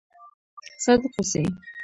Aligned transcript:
صادق 0.85 1.13
اوسئ 1.17 1.45